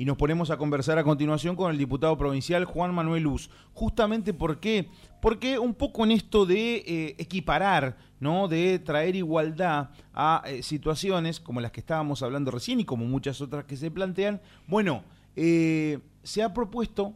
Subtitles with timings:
[0.00, 3.50] y nos ponemos a conversar a continuación con el diputado provincial Juan Manuel Luz.
[3.74, 4.88] Justamente por qué?
[5.20, 8.48] Porque un poco en esto de eh, equiparar, ¿no?
[8.48, 13.42] de traer igualdad a eh, situaciones como las que estábamos hablando recién y como muchas
[13.42, 15.04] otras que se plantean, bueno,
[15.42, 17.14] eh, se ha propuesto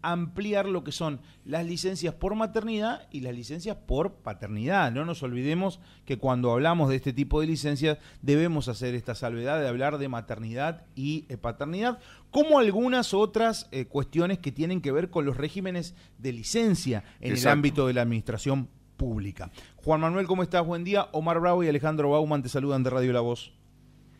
[0.00, 4.92] ampliar lo que son las licencias por maternidad y las licencias por paternidad.
[4.92, 9.60] No nos olvidemos que cuando hablamos de este tipo de licencias debemos hacer esta salvedad
[9.60, 11.98] de hablar de maternidad y eh, paternidad,
[12.30, 17.36] como algunas otras eh, cuestiones que tienen que ver con los regímenes de licencia en
[17.36, 19.50] el ámbito de la administración pública.
[19.78, 20.64] Juan Manuel, ¿cómo estás?
[20.64, 21.08] Buen día.
[21.10, 23.52] Omar Bravo y Alejandro Bauman te saludan de Radio La Voz.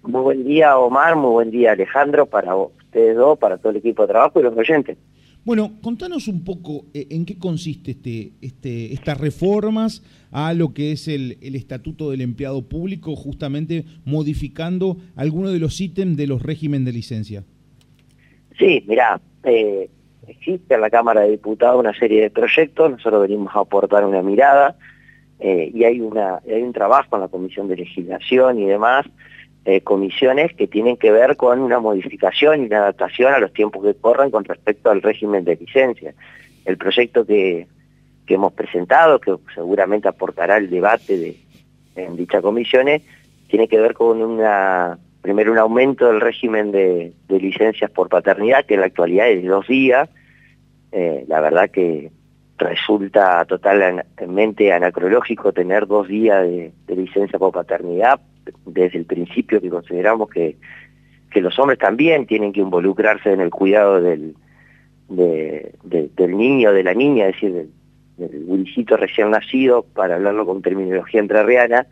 [0.07, 1.17] Muy buen día, Omar.
[1.17, 4.57] Muy buen día, Alejandro, para ustedes dos, para todo el equipo de trabajo y los
[4.57, 4.99] oyentes.
[5.45, 10.93] Bueno, contanos un poco eh, en qué consiste este, este, estas reformas a lo que
[10.93, 16.85] es el, Estatuto del Empleado Público, justamente modificando algunos de los ítems de los régimen
[16.87, 17.45] de licencia.
[18.59, 19.91] Sí, mirá, eh,
[20.27, 24.23] existe en la Cámara de Diputados una serie de proyectos, nosotros venimos a aportar una
[24.23, 24.77] mirada
[25.41, 29.05] eh, y hay, una, hay un trabajo en la Comisión de Legislación y demás
[29.67, 33.83] eh, comisiones que tienen que ver con una modificación y una adaptación a los tiempos
[33.83, 36.13] que corren con respecto al régimen de licencia.
[36.67, 37.67] El proyecto que,
[38.27, 41.37] hemos presentado, que seguramente aportará el debate de,
[41.97, 43.03] en dichas comisiones,
[43.49, 48.75] tiene que ver con una primero un aumento del régimen de, licencias por paternidad, que
[48.75, 50.11] en la actualidad es de dos días.
[50.93, 52.11] Eh, la verdad que
[52.59, 58.21] resulta totalmente anacrológico tener dos días de, de licencia por paternidad
[58.67, 60.57] desde el principio que consideramos que,
[61.35, 64.37] los hombres también tienen que involucrarse en el cuidado del,
[65.09, 67.71] del niño, de la niña, es decir, del,
[68.17, 71.89] del recién nacido, para hablarlo con terminología entrerriana,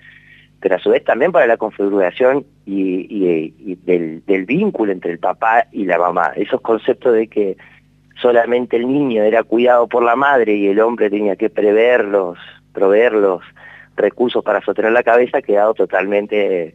[0.61, 5.67] pero a su vez también para la configuración y, del, del, vínculo entre el papá
[5.73, 6.33] y la mamá.
[6.37, 7.57] Esos conceptos de que
[8.21, 12.39] solamente el niño era cuidado por la madre y el hombre tenía que preverlos,
[12.73, 13.43] proveerlos
[13.97, 16.75] recursos para sostener la cabeza ha quedado totalmente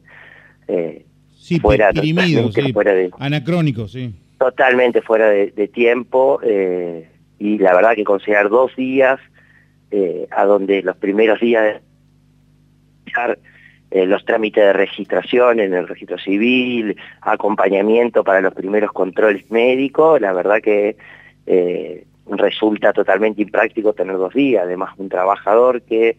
[0.68, 1.06] eh,
[1.62, 4.14] fuera, de, anacrónico, sí.
[4.38, 7.10] Totalmente fuera de, tiempo eh,
[7.40, 9.20] y la verdad que considerar dos días
[9.92, 11.82] eh, a donde los primeros días
[13.90, 20.20] eh, los trámites de registración en el registro civil, acompañamiento para los primeros controles médicos,
[20.22, 20.98] la verdad que
[22.30, 26.18] resulta totalmente impráctico tener dos días, además un trabajador que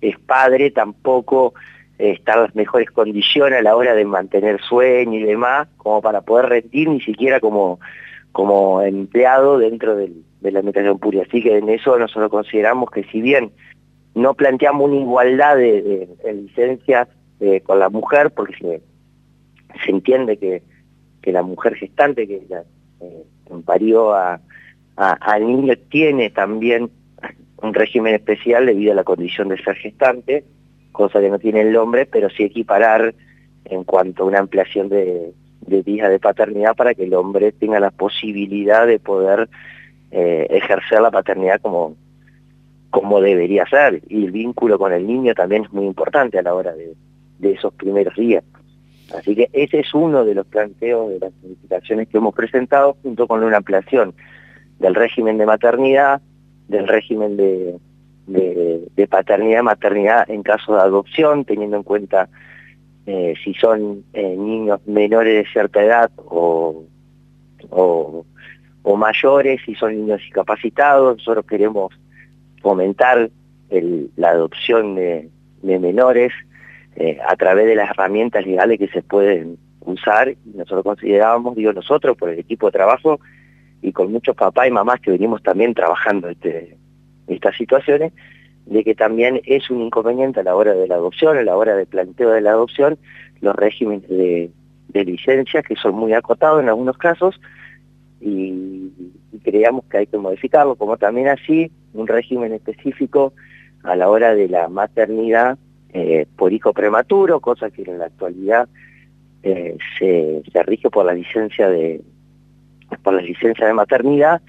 [0.00, 1.54] es padre tampoco
[1.98, 6.20] está en las mejores condiciones a la hora de mantener sueño y demás, como para
[6.20, 7.80] poder rendir ni siquiera como,
[8.32, 11.24] como empleado dentro de la administración pública.
[11.26, 13.50] Así que en eso nosotros consideramos que si bien
[14.14, 17.08] no planteamos una igualdad de, licencias
[17.40, 18.82] eh, con la mujer, porque se,
[19.84, 20.62] se entiende que,
[21.22, 22.62] que, la mujer gestante que ya,
[23.00, 23.24] eh,
[23.64, 24.40] parió a,
[24.96, 26.90] al niño tiene también
[27.62, 30.44] un régimen especial debido a la condición de ser gestante,
[30.92, 33.14] cosa que no tiene el hombre, pero sí equiparar
[33.64, 35.32] en cuanto a una ampliación de,
[35.84, 39.48] días de paternidad para que el hombre tenga la posibilidad de poder
[40.10, 41.96] eh, ejercer la paternidad como,
[42.90, 44.02] como debería ser.
[44.08, 46.94] Y el vínculo con el niño también es muy importante a la hora de,
[47.52, 48.44] esos primeros días.
[49.16, 53.26] Así que ese es uno de los planteos de las modificaciones que hemos presentado junto
[53.26, 54.14] con una ampliación
[54.78, 56.20] del régimen de maternidad,
[56.68, 57.76] del régimen de,
[58.28, 62.28] de, paternidad y maternidad en caso de adopción, teniendo en cuenta
[63.06, 66.84] eh, si son eh, niños menores de cierta edad o,
[67.70, 68.24] o,
[68.96, 71.18] mayores, si son niños discapacitados.
[71.18, 71.92] Nosotros queremos
[72.60, 73.30] fomentar
[74.16, 75.30] la adopción de,
[75.62, 76.32] menores
[76.96, 80.34] eh, a través de las herramientas legales que se pueden usar.
[80.54, 83.20] Nosotros considerábamos, digo nosotros, por el equipo de trabajo,
[83.82, 86.76] y con muchos papás y mamás que venimos también trabajando este,
[87.26, 88.12] estas situaciones,
[88.66, 91.74] de que también es un inconveniente a la hora de la adopción, a la hora
[91.74, 92.98] del planteo de la adopción,
[93.40, 94.50] los regímenes de,
[94.88, 97.40] de licencia que son muy acotados en algunos casos
[98.20, 98.92] y,
[99.44, 103.32] creíamos que hay que modificarlo, como también así un régimen específico
[103.84, 105.56] a la hora de la maternidad
[105.92, 108.68] eh, por hijo prematuro, cosa que en la actualidad
[109.42, 112.02] eh, se rige por la licencia de,
[113.02, 114.42] por la licencia de maternidad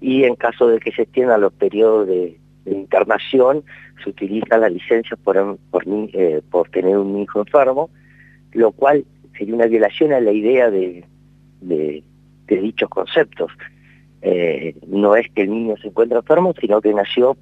[0.00, 3.64] y en caso de que se extiendan los periodos de, internación
[4.02, 7.90] se utiliza la licencia por, por, eh, por, tener un hijo enfermo,
[8.52, 9.04] lo cual
[9.36, 11.04] sería una violación a la idea de,
[11.60, 12.02] de,
[12.46, 13.52] dichos conceptos.
[14.22, 17.36] Eh, no es que el niño se encuentre enfermo, sino que nació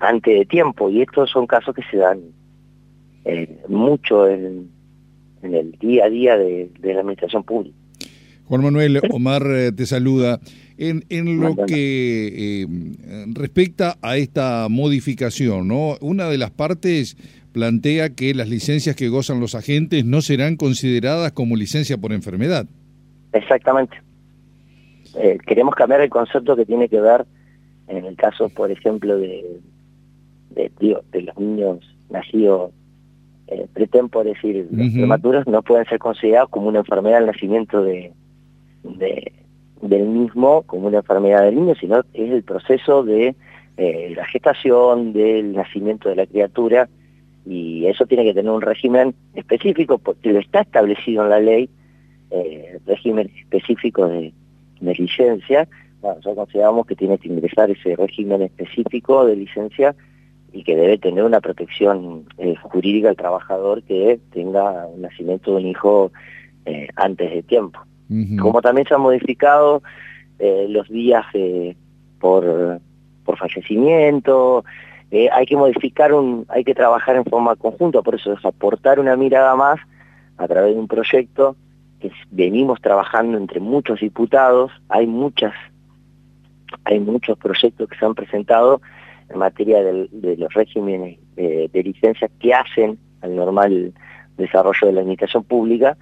[0.00, 2.20] antes de tiempo, y estos son casos que se dan
[3.24, 4.70] eh, mucho en,
[5.42, 7.76] el día a día de la administración pública.
[8.52, 10.38] Juan Manuel, Omar eh, te saluda.
[10.76, 12.66] En, en lo que eh,
[13.32, 15.96] respecta a esta modificación, ¿no?
[16.02, 17.16] Una de las partes
[17.52, 22.66] plantea que las licencias que gozan los agentes no serán consideradas como licencia por enfermedad.
[23.32, 23.96] Exactamente.
[25.14, 27.24] Eh, queremos cambiar el concepto que tiene que ver,
[27.88, 29.60] en el caso, por ejemplo, de,
[30.50, 30.70] de,
[31.10, 31.78] de los niños
[32.10, 32.72] nacidos
[33.46, 38.12] eh, es decir, los prematuros, no pueden ser considerados como una enfermedad al nacimiento de,
[38.82, 43.34] del mismo, como una enfermedad del niño, sino es el proceso de
[43.76, 46.88] eh, la gestación, del nacimiento de la criatura,
[47.46, 51.70] y eso tiene que tener un régimen específico, porque lo está establecido en la ley,
[52.30, 54.32] eh, régimen específico de,
[54.80, 55.68] licencia,
[56.00, 59.94] bueno, nosotros consideramos que tiene que ingresar ese régimen específico de licencia
[60.52, 65.56] y que debe tener una protección eh, jurídica al trabajador que tenga un nacimiento de
[65.58, 66.10] un hijo
[66.96, 67.80] antes de tiempo.
[68.40, 69.82] Como también se han modificado
[70.38, 71.24] eh, los días
[72.18, 72.80] por,
[73.24, 74.64] por fallecimiento,
[75.32, 79.14] hay que modificar, un, hay que trabajar en forma conjunta, por eso es aportar una
[79.16, 79.78] mirada más
[80.38, 81.56] a través de un proyecto
[82.00, 85.52] que venimos trabajando entre muchos diputados, hay muchas,
[86.84, 88.80] hay muchos proyectos que se han presentado
[89.28, 93.92] en materia de los regímenes de, licencia que hacen al normal
[94.36, 95.96] desarrollo de la administración pública,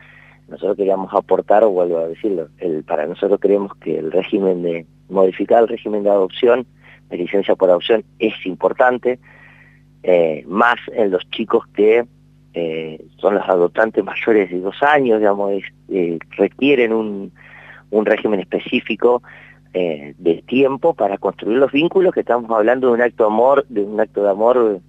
[0.51, 4.87] nosotros queríamos aportar, o vuelvo a decirlo, el, para nosotros creemos que el régimen de,
[5.09, 6.67] modificar el régimen de adopción,
[7.09, 9.19] de licencia por adopción, es importante,
[10.03, 12.05] eh, más en los chicos que
[12.55, 15.53] eh, son los adoptantes mayores de dos años, digamos,
[15.89, 17.33] eh, requieren un,
[17.91, 19.23] un régimen específico
[19.73, 23.83] de tiempo para construir los vínculos que estamos hablando de un acto de amor, de
[23.85, 24.81] un acto de amor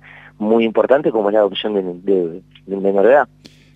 [0.42, 3.30] muy importante como es la adopción de, menor de edad.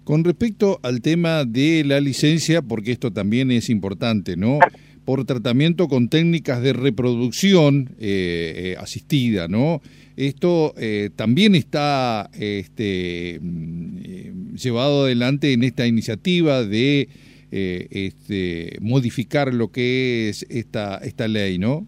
[0.05, 4.59] Con respecto al tema de la licencia, porque esto también es importante, ¿no?
[5.03, 9.81] Por tratamiento con técnicas de reproducción eh, eh, asistida, ¿no?
[10.15, 10.73] Esto
[11.17, 17.09] también está este, mm, llevado adelante en esta iniciativa de
[17.57, 21.85] eh, este, modificar lo que es esta, esta ley, ¿no?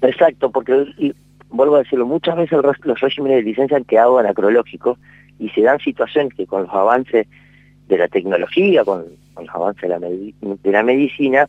[0.00, 0.86] Exacto, porque,
[1.50, 4.98] vuelvo a decirlo, muchas veces los regímenes de licencia han quedado anacrológicos
[5.38, 7.26] y se dan situaciones que con los avances
[7.92, 9.04] de la tecnología, con,
[9.36, 11.48] los avances de la, de la medicina,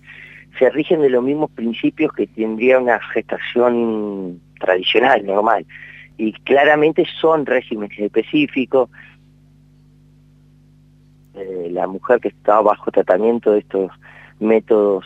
[0.59, 5.65] se rigen de los mismos principios que tendría una gestación tradicional, normal.
[6.17, 8.89] Y claramente son regímenes específicos,
[11.35, 13.91] eh, la mujer que está bajo tratamiento de estos
[14.39, 15.03] métodos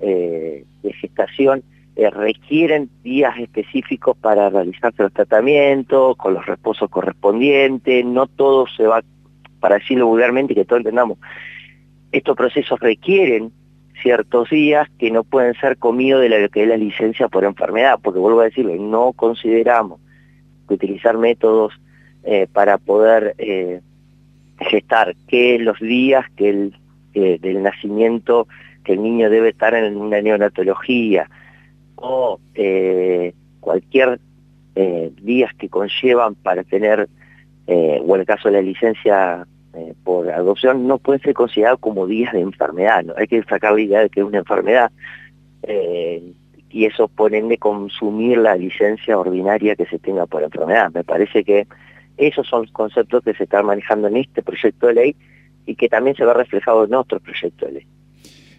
[0.00, 1.62] eh, de gestación
[1.96, 8.86] eh, requieren días específicos para realizarse los tratamientos, con los reposos correspondientes, no todo se
[8.86, 9.02] va,
[9.60, 11.18] para decirlo vulgarmente y que todos entendamos,
[12.12, 13.52] estos procesos requieren
[14.02, 18.20] ciertos días que no pueden ser comidos de lo que la licencia por enfermedad, porque
[18.20, 20.00] vuelvo a decirlo, no consideramos
[20.68, 21.72] que utilizar métodos
[22.52, 23.34] para poder
[24.60, 26.74] gestar que los días que el,
[27.14, 28.46] del nacimiento
[28.88, 31.28] que el niño debe estar en una neonatología
[31.96, 34.18] o eh, cualquier
[34.74, 37.08] eh, días que conllevan para tener,
[37.68, 39.46] eh, o en el caso de la licencia
[40.02, 43.14] por adopción, no pueden ser considerados como días de enfermedad, ¿no?
[43.16, 44.90] hay que sacar la idea de que es una enfermedad
[46.70, 50.90] y eso pone de consumir la licencia ordinaria que se tenga por enfermedad.
[50.92, 51.66] Me parece que
[52.16, 55.16] esos son conceptos que se están manejando en este proyecto de ley
[55.66, 57.86] y que también se va reflejado en otros proyectos de ley.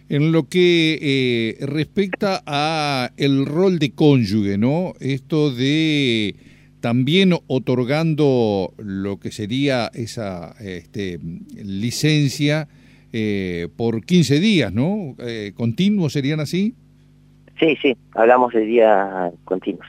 [0.08, 4.94] En lo que eh, respecta a el rol de cónyuge, ¿no?
[4.98, 6.34] Esto de
[6.80, 11.18] también otorgando lo que sería esa este,
[11.62, 12.68] licencia
[13.12, 15.14] eh, por 15 días, ¿no?
[15.18, 16.74] Eh, ¿Continuos serían así?
[17.58, 19.86] Sí, sí, hablamos de días continuos.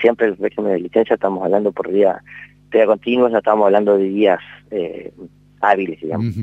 [0.00, 2.22] Siempre el régimen de licencia estamos hablando por día
[2.72, 4.40] día continuos, no estamos hablando de días
[4.70, 5.12] eh,
[5.60, 6.34] hábiles, digamos,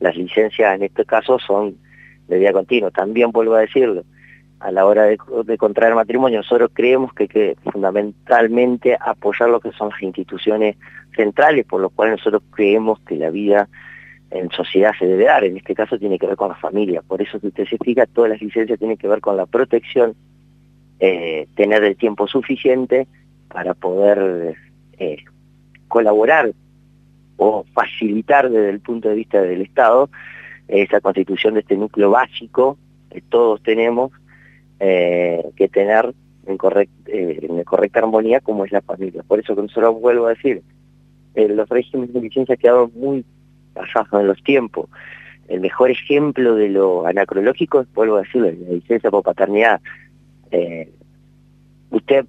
[0.00, 1.76] Las licencias en este caso son
[2.28, 2.90] de día continuo.
[2.90, 4.04] También vuelvo a decirlo,
[4.64, 5.18] a la hora de,
[5.58, 10.76] contraer matrimonio, nosotros creemos que hay que fundamentalmente apoyar lo que son las instituciones
[11.14, 13.68] centrales, por lo cual nosotros creemos que la vida
[14.30, 17.20] en sociedad se debe dar, en este caso tiene que ver con la familia, por
[17.20, 20.14] eso que usted se explica, todas las licencias tienen que ver con la protección,
[20.98, 23.06] eh, tener el tiempo suficiente
[23.48, 24.56] para poder
[24.98, 25.24] eh,
[25.88, 26.52] colaborar
[27.36, 30.08] o facilitar desde el punto de vista del Estado
[30.68, 32.78] esa constitución de este núcleo básico
[33.10, 34.10] que todos tenemos
[34.80, 36.14] eh, que tener
[36.46, 36.58] en,
[37.06, 39.22] eh, en correcta armonía como es la familia.
[39.22, 40.62] Por eso que nosotros vuelvo a decir,
[41.34, 43.24] los regímenes de licencia quedaron muy
[43.72, 44.88] pasados en los tiempos.
[45.48, 49.80] el mejor ejemplo de lo anacrológico, vuelvo a decirlo, la licencia por paternidad.
[50.50, 50.88] Eh,
[51.90, 52.24] usted,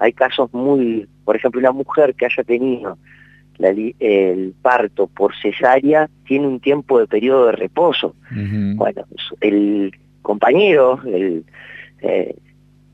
[0.00, 2.98] hay casos muy, por ejemplo, una mujer que haya tenido
[3.58, 8.14] el parto por cesárea tiene un tiempo de periodo de reposo.
[8.30, 9.04] Bueno,
[9.40, 9.92] el
[10.22, 11.44] compañero, el,
[12.02, 12.34] eh,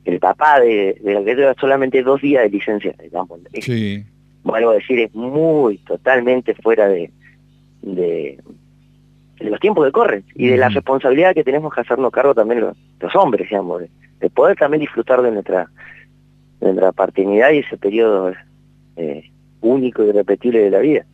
[0.04, 3.40] el papá de, de la que solamente dos días de licencia, digamos.
[3.60, 4.04] Sí.
[4.42, 7.10] Vuelvo a decir, es muy totalmente fuera de,
[7.80, 8.38] de,
[9.40, 13.16] los tiempos que corren y de la responsabilidad que tenemos que hacernos cargo también los,
[13.16, 13.82] hombres, digamos,
[14.20, 15.70] de, poder también disfrutar de nuestra,
[16.60, 18.32] de nuestra paternidad y ese periodo
[18.96, 19.30] eh,
[19.60, 21.04] único y irrepetible de la vida.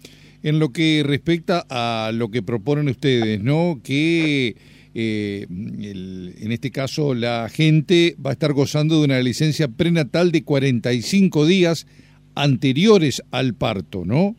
[0.43, 3.81] En lo que respecta a lo que proponen ustedes, ¿no?
[3.83, 4.57] Que
[4.95, 10.45] eh, en este caso la gente va a estar gozando de una licencia prenatal de
[10.45, 11.87] 45 días
[12.35, 14.35] anteriores al parto, ¿no?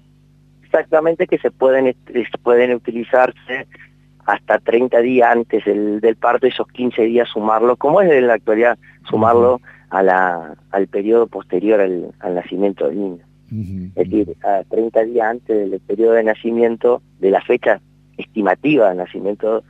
[0.63, 1.95] Exactamente, que se pueden,
[2.43, 3.67] pueden utilizarse
[4.25, 8.77] hasta 30 días antes del, parto, esos 15 días sumarlo, como es en la actualidad,
[9.09, 13.23] sumarlo a la, al periodo posterior al, nacimiento del niño.
[13.95, 17.81] Es decir, a 30 días antes del periodo de nacimiento, de la fecha
[18.17, 19.63] estimativa del nacimiento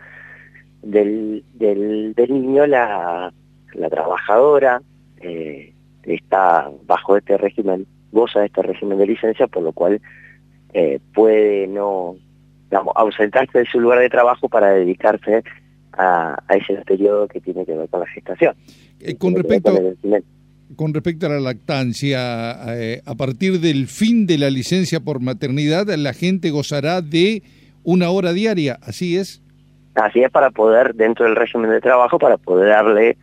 [0.81, 3.33] del, del, niño, la,
[3.73, 4.81] la trabajadora
[5.21, 5.73] eh,
[6.03, 10.01] está bajo este régimen, goza de este régimen de licencia, por lo cual
[10.73, 12.15] eh, puede no
[12.69, 15.43] digamos, ausentarse de su lugar de trabajo para dedicarse
[15.93, 18.55] a, ese periodo que tiene que ver con la gestación.
[18.99, 19.77] Eh, con respecto
[20.77, 26.13] con respecto a la lactancia, a partir del fin de la licencia por maternidad, la
[26.13, 27.43] gente gozará de
[27.83, 29.41] una hora diaria, ¿así es?
[29.95, 33.17] Así es para poder, dentro del régimen de trabajo, para poder darle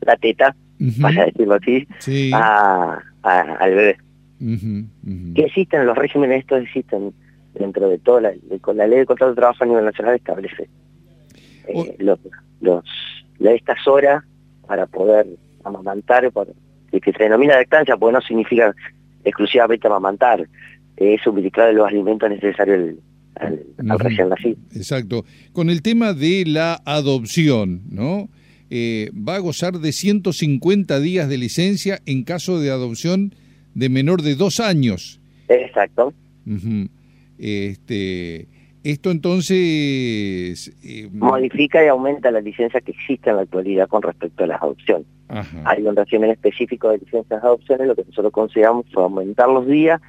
[0.00, 1.86] la teta, vaya a decirlo así,
[2.32, 3.96] a, al bebé.
[5.34, 5.86] ¿Qué existen?
[5.86, 7.12] Los regímenes estos existen
[7.54, 8.32] dentro de toda la,
[8.74, 10.68] la ley de contrato de trabajo a nivel nacional establece
[11.66, 12.18] eh, los,
[12.60, 12.84] los,
[13.40, 14.22] estas horas
[14.66, 15.26] para poder
[15.64, 16.30] amamantar,
[16.90, 18.74] que se denomina lactancia, porque no significa
[19.24, 20.46] exclusivamente amamantar,
[20.96, 22.94] es suministrar los alimentos necesarios
[23.40, 24.56] al, recién nacido.
[24.74, 25.24] Exacto.
[25.52, 28.28] Con el tema de la adopción, ¿no?
[28.70, 33.34] Eh, va a gozar de 150 días de licencia en caso de adopción
[33.74, 35.20] de menor de dos años.
[35.48, 36.12] Exacto.
[37.38, 38.46] este,
[38.84, 39.56] esto entonces...
[40.84, 44.62] Eh, Modifica y aumenta la licencia que existe en la actualidad con respecto a las
[44.62, 45.06] adopciones.
[45.64, 49.66] Hay un régimen específico de licencias de adopciones, lo que nosotros consideramos fue aumentar los
[49.66, 50.00] días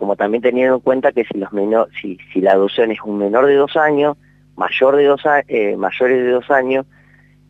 [0.00, 3.18] como también teniendo en cuenta que si los menor, si, si la adopción es un
[3.18, 4.16] menor de dos años,
[4.56, 6.86] mayor de dos eh, mayores de dos años,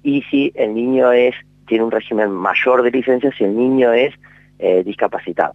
[0.03, 1.37] y si el niño es
[1.69, 4.13] tiene un régimen mayor de licencia si el niño es
[4.59, 5.55] eh, discapacitado.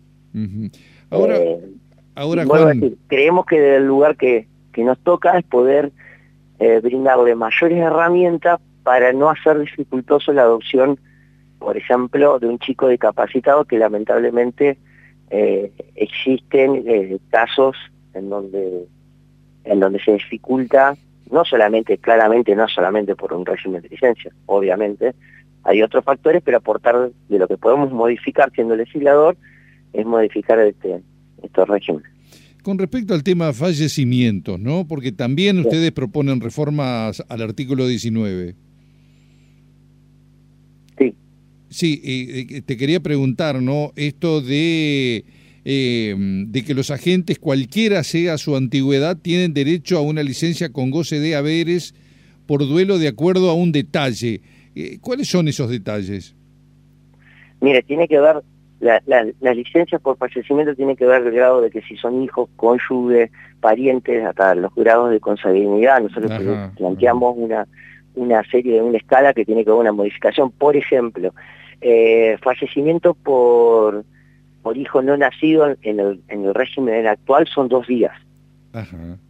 [1.10, 1.60] Ahora, eh,
[2.16, 2.46] ahora
[3.08, 5.92] creemos que el lugar que, que nos toca es poder
[6.82, 10.98] brindarle mayores herramientas para no hacer dificultoso la adopción,
[11.60, 14.78] por ejemplo, de un chico discapacitado que lamentablemente
[15.29, 17.75] eh, existen eh, casos
[18.13, 18.88] en donde
[19.63, 20.96] en donde se dificulta
[21.32, 25.13] no solamente claramente no solamente por un régimen de licencia obviamente
[25.63, 29.36] hay otros factores pero aportar de lo que podemos modificar siendo legislador
[29.94, 31.01] es modificar este
[31.41, 32.15] estos regímenes
[32.62, 34.88] con respecto al tema fallecimientos, ¿no?
[34.88, 38.55] Porque también ustedes proponen reformas al artículo 19.
[41.75, 43.91] Sí, eh, te quería preguntar, ¿no?
[43.98, 45.25] Esto de,
[45.65, 50.89] eh, de que los agentes, cualquiera sea su antigüedad, tienen derecho a una licencia con
[50.89, 51.94] goce de haberes
[52.48, 54.39] por duelo de acuerdo a un detalle.
[54.74, 56.34] Eh, ¿Cuáles son esos detalles?
[57.60, 58.38] Mire, tiene que ver,
[58.79, 62.48] la, la, licencia por fallecimiento tiene que ver el grado de que si son hijos,
[62.55, 66.00] cónyuges, parientes, hasta los grados de consanguinidad.
[66.00, 66.32] Nosotros
[66.77, 67.67] planteamos una
[68.15, 70.51] una serie de una escala que tiene que ver una modificación.
[70.51, 71.34] Por ejemplo,
[71.82, 74.03] eh, fallecimiento por,
[74.62, 78.13] por hijo no nacido en el, en el régimen actual son dos días.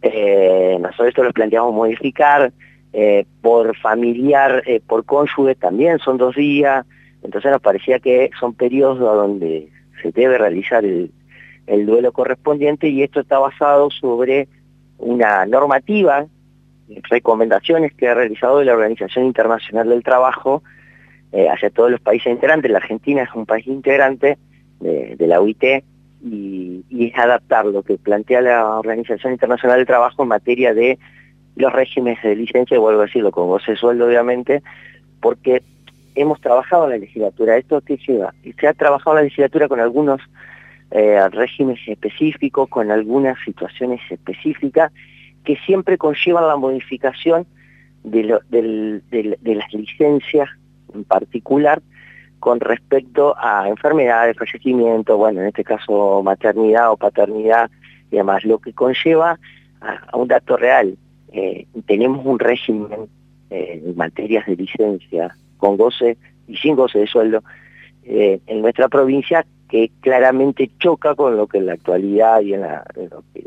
[0.02, 2.52] Eh, nosotros esto lo planteamos modificar,
[2.92, 6.84] eh, por familiar, eh, por cónyuge también son dos días,
[7.22, 9.68] entonces nos parecía que son periodos donde
[10.02, 11.10] se debe realizar el,
[11.66, 14.48] el duelo correspondiente y esto está basado sobre
[14.98, 16.26] una normativa,
[17.10, 20.62] recomendaciones que ha realizado la Organización Internacional del Trabajo
[21.36, 22.70] eh, hacia todos los países integrantes.
[22.70, 24.38] La Argentina es un país integrante
[24.80, 25.84] de, la OIT
[26.24, 30.98] y, es adaptar lo que plantea la Organización Internacional del Trabajo en materia de
[31.54, 34.62] los regímenes de licencia, vuelvo a decirlo, con goce de sueldo obviamente,
[35.20, 35.62] porque
[36.14, 37.58] hemos trabajado la legislatura.
[37.58, 38.32] ¿Esto qué lleva?
[38.58, 40.22] Se ha trabajado la legislatura con algunos
[40.90, 44.90] eh, regímenes específicos, con algunas situaciones específicas,
[45.44, 47.46] que siempre conllevan la modificación
[48.04, 48.22] de,
[49.42, 50.48] las licencias
[50.96, 51.82] en particular
[52.38, 57.70] con respecto a enfermedades, fallecimiento, bueno, en este caso maternidad o paternidad
[58.10, 59.38] y demás, lo que conlleva
[59.80, 60.96] a, un dato real.
[61.32, 63.08] Eh, tenemos un régimen
[63.50, 67.42] eh, en materias de licencia con goce y sin goce de sueldo
[68.04, 72.60] eh, en nuestra provincia que claramente choca con lo que en la actualidad y en
[72.60, 72.84] la,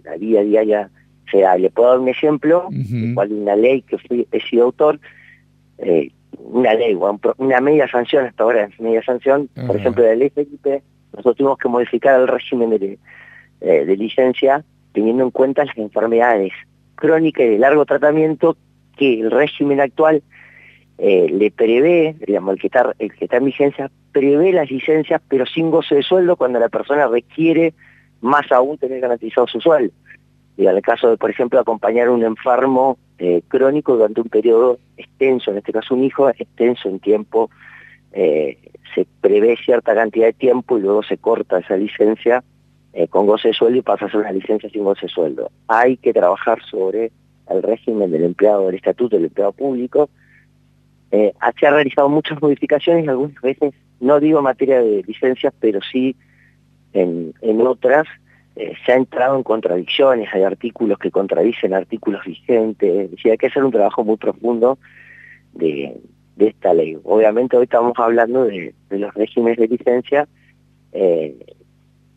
[0.04, 0.90] la día a día ya
[1.32, 1.58] se da.
[1.58, 2.68] Le puedo dar un ejemplo,
[3.14, 5.00] cual una ley que fui, he sido autor,
[5.78, 6.98] eh, una ley,
[7.38, 11.58] una media sanción hasta ahora, media sanción, por ejemplo, de la ley Felipe, nosotros tuvimos
[11.58, 13.00] que modificar el régimen de,
[13.62, 16.52] eh, de licencia teniendo en cuenta las enfermedades
[16.96, 18.58] crónicas y de largo tratamiento
[18.98, 20.22] que el régimen actual
[20.98, 25.22] eh, le prevé, digamos, el que, está, el que está en vigencia, prevé las licencias,
[25.30, 27.74] pero sin goce de sueldo cuando la persona requiere
[28.22, 29.94] más aún tener garantizado su sueldo.
[30.60, 34.30] Y en el caso de, por ejemplo, acompañar a un enfermo eh, crónico durante un
[34.30, 37.50] periodo extenso, en este caso un hijo, extenso en tiempo,
[38.12, 38.58] eh,
[38.94, 42.44] se prevé cierta cantidad de tiempo y luego se corta esa licencia
[43.12, 45.52] con goce de sueldo y pasa a ser una licencia sin goce de sueldo.
[45.68, 47.12] Hay que trabajar sobre
[47.50, 50.10] el régimen del empleado, del estatuto del empleado público,
[51.12, 55.80] eh, se ha realizado muchas modificaciones, algunas veces, no digo en materia de licencias, pero
[55.82, 56.16] sí
[56.94, 57.34] en,
[57.66, 58.08] otras,
[58.56, 63.48] eh, se ha entrado en contradicciones, hay artículos que contradicen artículos vigentes, es hay que
[63.48, 64.78] hacer un trabajo muy profundo
[65.54, 65.98] de,
[66.38, 66.98] esta ley.
[67.04, 70.28] Obviamente hoy estamos hablando de, los regímenes de licencia
[70.94, 71.36] eh,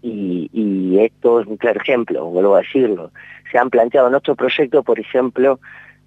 [0.00, 3.10] y, y, esto es un claro ejemplo, vuelvo a decirlo.
[3.50, 5.60] Se han planteado en otro proyecto, por ejemplo,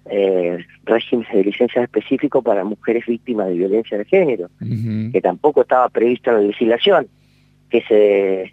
[0.08, 4.50] eh, regímenes de licencia específico para mujeres víctimas de violencia de género,
[5.12, 7.08] que tampoco estaba previsto en la legislación,
[7.70, 8.52] que se,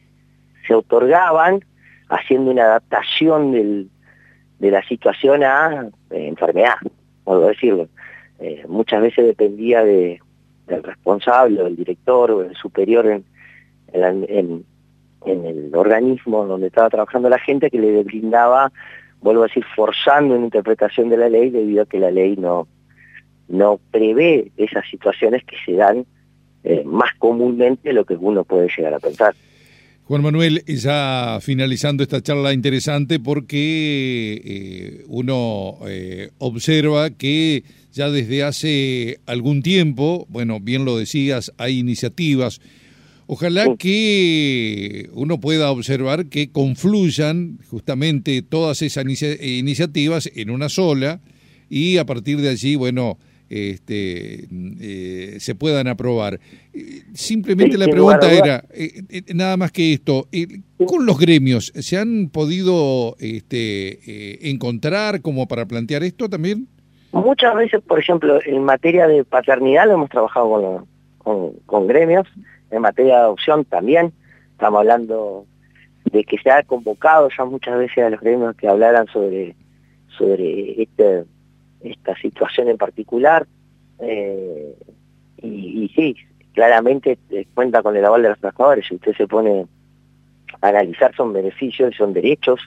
[0.66, 1.64] se otorgaban
[2.10, 6.76] haciendo una adaptación de la situación a eh, enfermedad,
[7.24, 7.88] puedo decirlo.
[8.40, 10.20] Eh, muchas veces dependía de,
[10.68, 13.24] del responsable o del director o del superior en,
[15.26, 18.72] el organismo donde estaba trabajando la gente que le brindaba
[19.24, 22.68] vuelvo a decir, forzando una interpretación de la ley debido a que la ley no,
[23.48, 26.06] no prevé esas situaciones que se dan
[26.64, 29.34] eh, más comúnmente de lo que uno puede llegar a pensar.
[30.14, 38.44] Juan Manuel, ya finalizando esta charla interesante porque eh, uno eh, observa que ya desde
[38.44, 42.62] hace algún tiempo, bueno, bien lo decías, hay iniciativas.
[43.26, 49.06] Ojalá que uno pueda observar que confluyan justamente todas esas
[49.42, 51.22] iniciativas en una sola
[51.72, 53.18] y a partir de allí, bueno,
[53.54, 54.48] este,
[54.82, 56.40] eh, se puedan aprobar.
[57.14, 60.28] Simplemente la pregunta era, eh, eh, nada más que esto,
[60.88, 66.68] con los gremios, ¿se han podido este, encontrar como para plantear esto también?
[67.12, 70.88] Muchas veces, por ejemplo, en materia de paternidad lo hemos trabajado
[71.20, 72.28] con, con gremios,
[72.72, 74.12] en materia de adopción también,
[74.54, 75.46] estamos hablando
[76.06, 79.56] de que se ha convocado ya muchas veces a los gremios que hablaran sobre,
[80.18, 81.26] sobre este,
[81.84, 83.46] esta situación en particular.
[84.00, 84.76] Eh,
[85.42, 86.16] y, sí,
[86.54, 88.88] claramente eh, cuenta con el aval de los trabajadores.
[88.88, 89.66] Si usted se pone
[90.62, 92.60] a analizar, son beneficios y son derechos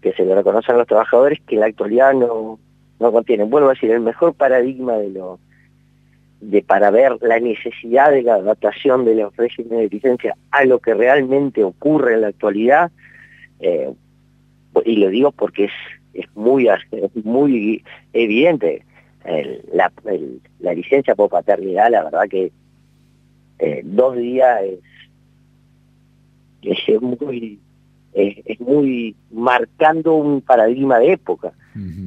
[0.00, 2.58] que se le reconocen a los trabajadores que en la actualidad no,
[2.98, 3.50] no contienen.
[3.50, 5.10] Vuelvo a decir, el mejor paradigma de
[6.42, 10.80] de para ver la necesidad de la adaptación de los regímenes de licencia a lo
[10.80, 12.90] que realmente ocurre en la actualidad,
[13.60, 13.92] eh,
[14.84, 15.72] y lo digo porque es,
[16.14, 16.68] es, muy,
[17.24, 18.84] muy evidente,
[19.72, 19.92] la,
[20.58, 22.50] la, licencia por paternidad, la verdad que
[23.60, 24.60] eh, dos días
[26.62, 27.60] es, es muy
[28.12, 31.52] es, muy marcando un paradigma de época.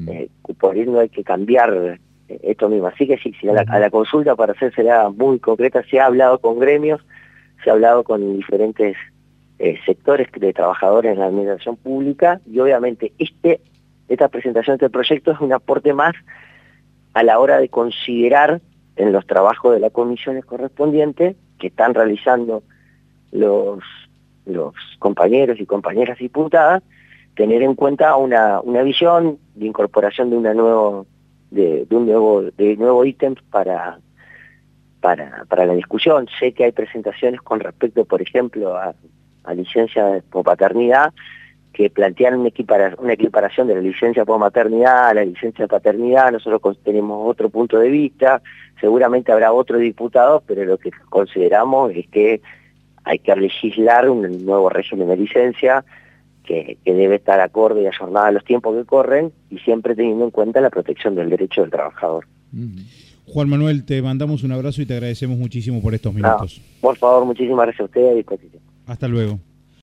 [0.08, 2.88] Eh, por eso hay que cambiar esto mismo.
[2.88, 7.02] Así que sí, a, la, consulta para hacérsela muy concreta, se ha hablado con gremios,
[7.64, 8.96] se ha hablado con diferentes
[9.58, 13.62] eh, sectores de trabajadores en la administración pública y obviamente este,
[14.08, 16.14] esta presentación de este proyecto es un aporte más
[17.14, 18.62] a la hora de considerar
[18.96, 22.64] en los trabajos de las comisiones correspondientes que están realizando
[23.32, 23.80] los,
[25.00, 26.84] compañeros y compañeras diputadas,
[27.36, 31.04] tener en cuenta una, visión de incorporación de una nueva
[31.52, 34.00] de, un nuevo de nuevo ítem para,
[35.00, 36.28] para, para la discusión.
[36.40, 38.94] Sé que hay presentaciones con respecto, por ejemplo, a,
[39.54, 41.14] licencia por paternidad
[41.76, 46.32] que plantean una, equiparación de la licencia por maternidad a la licencia de paternidad.
[46.32, 48.42] Nosotros tenemos otro punto de vista,
[48.80, 52.42] seguramente habrá otro diputado, pero lo que consideramos es que
[53.04, 55.84] hay que legislar un nuevo régimen de licencia
[56.46, 60.32] que, debe estar acorde y ayornada a los tiempos que corren y siempre teniendo en
[60.32, 62.26] cuenta la protección del derecho del trabajador.
[63.28, 66.62] Juan Manuel, te mandamos un abrazo y te agradecemos muchísimo por estos minutos.
[66.80, 68.64] por favor, muchísimas gracias a usted a disposición.
[68.86, 69.40] Hasta luego.